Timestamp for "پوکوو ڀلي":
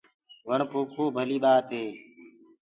0.71-1.37